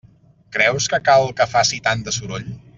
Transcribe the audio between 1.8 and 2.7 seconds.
tant de soroll?